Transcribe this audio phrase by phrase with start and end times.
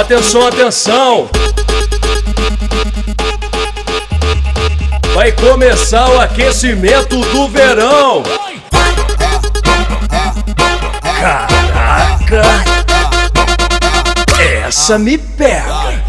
[0.00, 1.28] Atenção, atenção!
[5.12, 8.22] Vai começar o aquecimento do verão!
[11.20, 12.42] Caraca!
[14.66, 16.02] Essa me pega!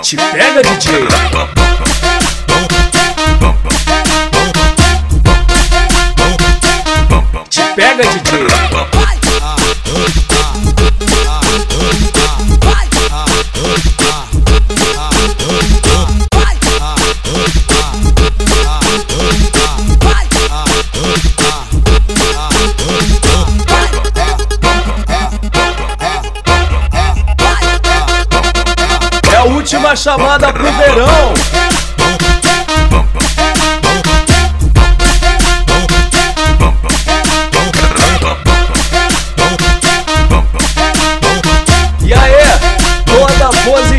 [0.00, 1.08] Te pega, DJ!
[7.78, 8.46] Pega, DJ!
[29.30, 31.87] É a última chamada pro verão!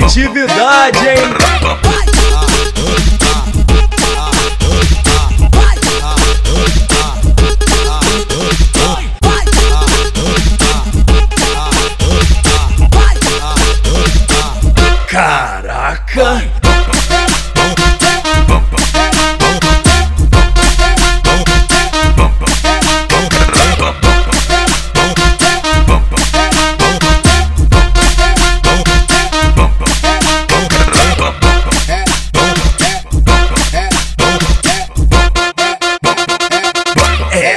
[0.10, 2.19] Positividade, hein?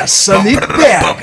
[0.02, 1.21] peça, me peça.